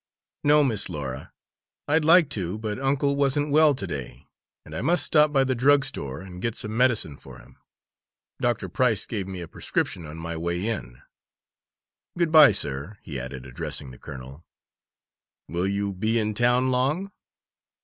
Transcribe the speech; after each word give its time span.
"No, 0.43 0.63
Miss 0.63 0.89
Laura; 0.89 1.31
I'd 1.87 2.03
like 2.03 2.29
to, 2.31 2.57
but 2.57 2.79
uncle 2.79 3.15
wasn't 3.15 3.51
well 3.51 3.75
to 3.75 3.85
day 3.85 4.25
and 4.65 4.75
I 4.75 4.81
must 4.81 5.05
stop 5.05 5.31
by 5.31 5.43
the 5.43 5.53
drug 5.53 5.85
store 5.85 6.21
and 6.21 6.41
get 6.41 6.55
some 6.57 6.75
medicine 6.75 7.17
for 7.17 7.37
him. 7.37 7.57
Dr. 8.41 8.67
Price 8.67 9.05
gave 9.05 9.27
me 9.27 9.41
a 9.41 9.47
prescription 9.47 10.07
on 10.07 10.17
my 10.17 10.35
way 10.35 10.67
in. 10.67 11.03
Good 12.17 12.31
bye, 12.31 12.51
sir," 12.51 12.97
he 13.03 13.19
added, 13.19 13.45
addressing 13.45 13.91
the 13.91 13.99
colonel. 13.99 14.43
"Will 15.47 15.67
you 15.67 15.93
be 15.93 16.17
in 16.17 16.33
town 16.33 16.71
long?" 16.71 17.11